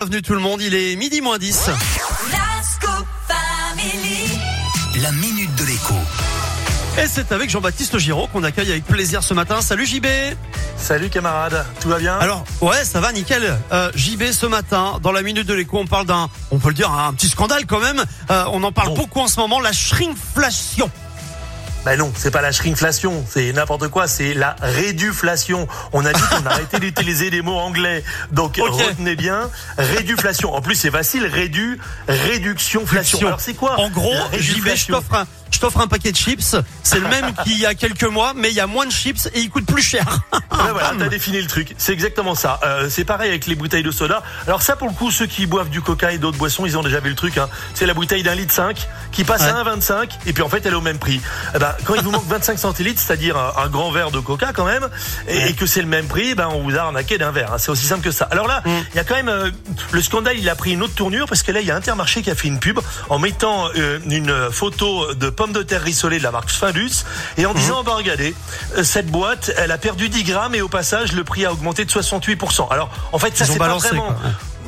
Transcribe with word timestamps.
Bienvenue 0.00 0.22
tout 0.22 0.32
le 0.32 0.40
monde, 0.40 0.62
il 0.62 0.74
est 0.74 0.96
midi 0.96 1.20
moins 1.20 1.36
10. 1.36 1.68
La 5.02 5.12
minute 5.12 5.54
de 5.56 5.64
l'écho. 5.64 5.92
Et 6.96 7.06
c'est 7.06 7.32
avec 7.32 7.50
Jean-Baptiste 7.50 7.98
Giraud 7.98 8.26
qu'on 8.32 8.42
accueille 8.42 8.70
avec 8.70 8.86
plaisir 8.86 9.22
ce 9.22 9.34
matin. 9.34 9.60
Salut 9.60 9.84
JB 9.84 10.06
Salut 10.78 11.10
camarade, 11.10 11.66
tout 11.82 11.90
va 11.90 11.98
bien? 11.98 12.16
Alors 12.18 12.44
ouais 12.62 12.82
ça 12.82 13.00
va 13.00 13.12
nickel. 13.12 13.58
Euh, 13.72 13.90
JB 13.94 14.32
ce 14.32 14.46
matin 14.46 14.98
dans 15.02 15.12
la 15.12 15.20
minute 15.20 15.46
de 15.46 15.52
l'écho 15.52 15.78
on 15.78 15.86
parle 15.86 16.06
d'un, 16.06 16.30
on 16.50 16.58
peut 16.58 16.68
le 16.68 16.74
dire 16.74 16.90
un 16.90 17.12
petit 17.12 17.28
scandale 17.28 17.66
quand 17.66 17.80
même. 17.80 18.02
Euh, 18.30 18.44
on 18.52 18.62
en 18.62 18.72
parle 18.72 18.88
Bon. 18.88 18.96
beaucoup 18.96 19.20
en 19.20 19.28
ce 19.28 19.38
moment, 19.38 19.60
la 19.60 19.72
shrinkflation. 19.72 20.90
Ben 21.84 21.96
non, 21.96 22.12
c'est 22.14 22.30
pas 22.30 22.42
la 22.42 22.52
shrinkflation, 22.52 23.24
c'est 23.26 23.52
n'importe 23.54 23.88
quoi, 23.88 24.06
c'est 24.06 24.34
la 24.34 24.54
réduflation. 24.60 25.66
On 25.92 26.04
a 26.04 26.12
dit 26.12 26.20
qu'on 26.20 26.44
arrêtait 26.46 26.78
d'utiliser 26.78 27.30
des 27.30 27.40
mots 27.40 27.58
anglais. 27.58 28.04
Donc 28.32 28.56
retenez 28.58 29.16
bien, 29.16 29.50
réduflation. 29.78 30.52
En 30.52 30.60
plus 30.60 30.74
c'est 30.74 30.90
facile, 30.90 31.24
rédu, 31.24 31.78
réduction, 32.06 32.84
flation. 32.84 33.26
Alors 33.26 33.40
c'est 33.40 33.54
quoi 33.54 33.80
En 33.80 33.88
gros, 33.88 34.12
la 34.32 34.38
JB, 34.38 34.68
je 34.74 34.86
t'offre 34.88 35.14
un, 35.14 35.26
je 35.50 35.58
t'offre 35.58 35.80
un 35.80 35.86
paquet 35.88 36.12
de 36.12 36.16
chips. 36.16 36.56
C'est 36.82 36.98
le 37.00 37.08
même 37.08 37.32
qu'il 37.44 37.58
y 37.58 37.66
a 37.66 37.74
quelques 37.74 38.04
mois, 38.04 38.32
mais 38.34 38.48
il 38.50 38.54
y 38.54 38.60
a 38.60 38.66
moins 38.66 38.86
de 38.86 38.92
chips 38.92 39.28
et 39.34 39.40
il 39.40 39.50
coûte 39.50 39.66
plus 39.66 39.82
cher. 39.82 40.04
Ouais, 40.32 40.70
voilà, 40.72 40.92
t'as 40.98 41.08
défini 41.08 41.40
le 41.40 41.46
truc. 41.46 41.74
C'est 41.78 41.92
exactement 41.92 42.34
ça. 42.34 42.60
Euh, 42.64 42.88
c'est 42.90 43.04
pareil 43.04 43.28
avec 43.30 43.46
les 43.46 43.54
bouteilles 43.54 43.82
de 43.82 43.90
soda. 43.90 44.22
Alors 44.46 44.62
ça, 44.62 44.76
pour 44.76 44.88
le 44.88 44.94
coup, 44.94 45.10
ceux 45.10 45.26
qui 45.26 45.46
boivent 45.46 45.70
du 45.70 45.80
coca 45.80 46.12
et 46.12 46.18
d'autres 46.18 46.38
boissons, 46.38 46.66
ils 46.66 46.76
ont 46.78 46.82
déjà 46.82 47.00
vu 47.00 47.10
le 47.10 47.16
truc. 47.16 47.38
Hein. 47.38 47.48
C'est 47.74 47.86
la 47.86 47.94
bouteille 47.94 48.22
d'un 48.22 48.34
litre 48.34 48.52
5 48.54 48.76
qui 49.12 49.24
passe 49.24 49.40
Ouais. 49.42 49.48
à 49.48 49.64
1,25 49.64 50.10
et 50.26 50.32
puis 50.32 50.42
en 50.42 50.48
fait, 50.48 50.64
elle 50.66 50.72
est 50.72 50.76
au 50.76 50.80
même 50.80 50.98
prix. 50.98 51.20
Eh 51.54 51.58
ben, 51.58 51.72
quand 51.84 51.94
il 51.94 52.02
vous 52.02 52.10
manque 52.10 52.26
25 52.28 52.58
centilitres, 52.58 53.00
c'est-à-dire 53.00 53.36
un, 53.36 53.52
un 53.64 53.68
grand 53.68 53.90
verre 53.90 54.10
de 54.10 54.20
coca 54.20 54.52
quand 54.52 54.66
même, 54.66 54.88
et, 55.28 55.48
et 55.48 55.52
que 55.54 55.66
c'est 55.66 55.80
le 55.80 55.86
même 55.88 56.06
prix, 56.06 56.34
ben 56.34 56.48
on 56.52 56.62
vous 56.62 56.76
a 56.76 56.80
arnaqué 56.80 57.16
d'un 57.18 57.30
verre. 57.30 57.54
hein. 57.54 57.58
C'est 57.58 57.70
aussi 57.70 57.86
simple 57.86 58.02
que 58.04 58.10
ça. 58.10 58.26
Alors 58.30 58.46
là, 58.46 58.62
il 58.66 58.96
y 58.96 58.98
a 58.98 59.04
quand 59.04 59.14
même 59.14 59.28
euh, 59.28 59.50
le 59.92 60.02
scandale. 60.02 60.36
Il 60.38 60.48
a 60.48 60.54
pris 60.54 60.72
une 60.72 60.82
autre 60.82 60.94
tournure 60.94 61.26
parce 61.26 61.42
que 61.42 61.52
là, 61.52 61.60
il 61.60 61.66
y 61.66 61.70
a 61.70 61.76
Intermarché 61.76 62.22
qui 62.22 62.30
a 62.30 62.34
fait 62.34 62.48
une 62.48 62.58
pub 62.60 62.78
en 63.08 63.18
mettant 63.18 63.68
euh, 63.76 63.98
une 64.08 64.50
photo 64.50 65.14
de 65.14 65.30
pommes 65.40 65.52
de 65.52 65.62
terre 65.62 65.80
rissolées 65.82 66.18
de 66.18 66.22
la 66.22 66.32
marque 66.32 66.50
Findus 66.50 67.06
et 67.38 67.46
en 67.46 67.54
disant, 67.54 67.82
bah 67.82 67.92
regardez, 67.96 68.34
euh, 68.76 68.84
cette 68.84 69.06
boîte, 69.06 69.50
elle 69.56 69.70
a 69.70 69.78
perdu 69.78 70.10
10 70.10 70.24
grammes 70.24 70.54
et 70.54 70.60
au 70.60 70.68
passage, 70.68 71.12
le 71.12 71.24
prix 71.24 71.46
a 71.46 71.52
augmenté 71.52 71.86
de 71.86 71.90
68%. 71.90 72.70
Alors, 72.70 72.90
en 73.10 73.18
fait, 73.18 73.34
ça 73.34 73.46
c'est 73.46 73.56
pas 73.56 73.68
vraiment. 73.68 74.08
quoi, 74.08 74.16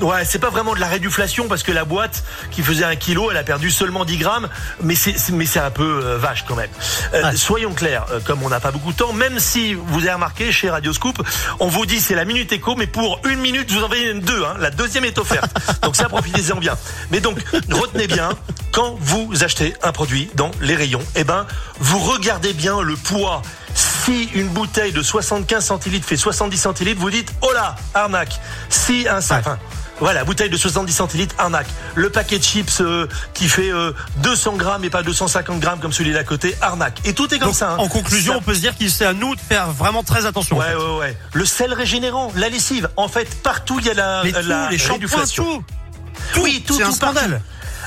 Ouais, 0.00 0.24
c'est 0.24 0.38
pas 0.38 0.48
vraiment 0.48 0.74
de 0.74 0.80
la 0.80 0.88
réduflation 0.88 1.46
parce 1.48 1.62
que 1.62 1.70
la 1.70 1.84
boîte 1.84 2.24
qui 2.50 2.62
faisait 2.62 2.84
un 2.84 2.96
kilo, 2.96 3.30
elle 3.30 3.36
a 3.36 3.42
perdu 3.44 3.70
seulement 3.70 4.04
10 4.04 4.16
grammes, 4.16 4.48
mais 4.82 4.94
c'est 4.94 5.14
mais 5.30 5.44
c'est 5.46 5.60
un 5.60 5.70
peu 5.70 6.00
euh, 6.02 6.16
vache 6.18 6.44
quand 6.48 6.56
même. 6.56 6.70
Euh, 7.14 7.22
Ouais. 7.22 7.36
Soyons 7.36 7.72
clairs, 7.72 8.06
euh, 8.10 8.18
comme 8.24 8.42
on 8.42 8.48
n'a 8.48 8.58
pas 8.58 8.72
beaucoup 8.72 8.92
de 8.92 8.96
temps, 8.96 9.12
même 9.12 9.38
si 9.38 9.74
vous 9.74 10.00
avez 10.00 10.14
remarqué 10.14 10.50
chez 10.50 10.70
Radio 10.70 10.92
Scoop, 10.92 11.22
on 11.60 11.68
vous 11.68 11.86
dit 11.86 12.00
c'est 12.00 12.14
la 12.16 12.24
minute 12.24 12.50
écho, 12.52 12.74
mais 12.74 12.86
pour 12.88 13.20
une 13.28 13.38
minute 13.38 13.70
vous 13.70 13.82
en 13.82 13.86
avez 13.86 14.14
deux. 14.14 14.42
Hein, 14.42 14.54
la 14.58 14.70
deuxième 14.70 15.04
est 15.04 15.18
offerte, 15.18 15.54
donc 15.82 15.94
ça 15.94 16.08
profitez-en 16.08 16.56
bien. 16.56 16.76
Mais 17.10 17.20
donc 17.20 17.38
retenez 17.70 18.06
bien, 18.08 18.30
quand 18.72 18.96
vous 19.00 19.30
achetez 19.44 19.74
un 19.82 19.92
produit 19.92 20.30
dans 20.34 20.50
les 20.60 20.74
rayons, 20.74 21.02
eh 21.14 21.24
ben 21.24 21.46
vous 21.78 21.98
regardez 21.98 22.52
bien 22.52 22.80
le 22.80 22.96
poids. 22.96 23.42
Si 23.74 24.24
une 24.34 24.48
bouteille 24.48 24.92
de 24.92 25.02
75 25.02 25.64
centilitres 25.64 26.06
fait 26.08 26.16
70 26.16 26.56
centilitres, 26.58 27.00
vous 27.00 27.10
dites 27.10 27.32
oh 27.42 27.50
là 27.54 27.76
arnaque. 27.94 28.40
Si 28.68 29.06
un 29.08 29.20
sac, 29.20 29.46
Ouais. 29.46 29.52
voilà, 30.00 30.24
bouteille 30.24 30.50
de 30.50 30.56
70 30.56 30.92
centilitres, 30.92 31.34
arnaque. 31.38 31.66
Le 31.94 32.10
paquet 32.10 32.38
de 32.38 32.42
chips 32.44 32.80
euh, 32.80 33.06
qui 33.34 33.48
fait 33.48 33.70
euh, 33.70 33.92
200 34.18 34.54
grammes 34.56 34.84
et 34.84 34.90
pas 34.90 35.02
250 35.02 35.60
grammes 35.60 35.78
comme 35.78 35.92
celui 35.92 36.12
d'à 36.12 36.24
côté, 36.24 36.54
arnaque. 36.60 36.98
Et 37.04 37.14
tout 37.14 37.32
est 37.32 37.38
comme 37.38 37.48
Donc, 37.48 37.56
ça. 37.56 37.72
hein. 37.72 37.76
en 37.78 37.88
conclusion, 37.88 38.32
Ça- 38.32 38.38
on 38.38 38.42
peut 38.42 38.54
se 38.54 38.60
dire 38.60 38.74
qu'il 38.76 38.90
c'est 38.90 39.04
à 39.06 39.12
nous 39.12 39.34
de 39.36 39.40
faire 39.40 39.68
vraiment 39.70 40.02
très 40.02 40.26
attention. 40.26 40.56
en 40.56 40.60
Ouais, 40.60 40.66
fait. 40.70 40.74
ouais, 40.76 40.98
ouais. 40.98 41.16
Le 41.34 41.44
sel 41.46 41.72
régénérant, 41.72 42.32
la 42.36 42.48
lessive. 42.48 42.88
En 42.96 43.08
fait, 43.08 43.42
partout 43.42 43.78
il 43.80 43.86
y 43.86 43.90
a 43.90 43.94
la, 43.94 44.22
Mais 44.24 44.32
tout, 44.32 44.40
la 44.48 44.68
les 44.70 44.78
shampoings, 44.78 44.94
réduflation. 44.94 45.44
tout. 45.44 46.40
Oui, 46.42 46.64
tout, 46.66 46.76
c'est 46.76 46.82
un 46.84 46.90
tout 46.90 46.98
partout. 46.98 47.20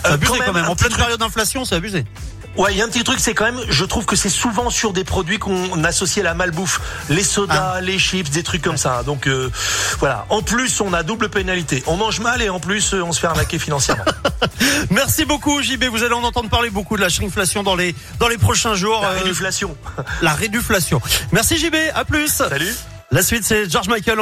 C'est 0.05 0.11
Euh, 0.11 0.13
abusé 0.15 0.31
quand 0.39 0.45
quand 0.45 0.53
même, 0.53 0.65
En 0.69 0.75
pleine 0.75 0.89
truc- 0.91 1.01
période 1.01 1.19
d'inflation, 1.19 1.65
c'est 1.65 1.75
abusé. 1.75 2.05
Ouais, 2.57 2.71
il 2.71 2.77
y 2.77 2.81
a 2.81 2.85
un 2.85 2.87
petit 2.87 3.03
truc, 3.03 3.19
c'est 3.19 3.33
quand 3.33 3.43
même, 3.43 3.59
je 3.67 3.83
trouve 3.83 4.05
que 4.05 4.15
c'est 4.15 4.29
souvent 4.29 4.69
sur 4.69 4.93
des 4.93 5.03
produits 5.03 5.39
qu'on 5.39 5.83
associe 5.83 6.25
à 6.25 6.29
la 6.29 6.33
malbouffe, 6.35 6.79
les 7.09 7.23
sodas, 7.23 7.73
Ah. 7.75 7.81
les 7.81 7.99
chips, 7.99 8.29
des 8.29 8.44
trucs 8.44 8.61
comme 8.61 8.77
ça. 8.77 9.03
Donc 9.03 9.27
euh, 9.27 9.49
voilà. 9.99 10.25
En 10.29 10.41
plus, 10.41 10.79
on 10.79 10.94
a 10.94 11.03
double 11.03 11.27
pénalité. 11.29 11.83
On 11.85 11.97
mange 11.97 12.21
mal 12.21 12.41
et 12.41 12.47
en 12.47 12.61
plus, 12.61 12.94
euh, 12.94 13.03
on 13.03 13.11
se 13.11 13.19
fait 13.19 13.27
arnaquer 13.27 13.59
financièrement. 13.59 14.05
Merci 14.89 15.25
beaucoup 15.25 15.61
JB, 15.61 15.85
vous 15.85 16.03
allez 16.03 16.13
en 16.13 16.23
entendre 16.23 16.49
parler 16.49 16.69
beaucoup 16.69 16.95
de 16.95 17.01
la 17.01 17.09
shrinkflation 17.09 17.61
dans 17.63 17.75
les 17.75 17.94
dans 18.19 18.27
les 18.29 18.38
prochains 18.38 18.75
jours. 18.75 19.01
La 19.01 19.09
Euh, 19.09 19.17
réduflation. 19.19 19.75
la 20.21 20.33
réduflation. 20.33 21.01
Merci 21.33 21.57
JB, 21.57 21.75
à 21.94 22.05
plus. 22.05 22.29
Salut. 22.29 22.73
La 23.11 23.21
suite 23.21 23.44
c'est 23.45 23.69
George 23.69 23.88
Michael. 23.88 24.13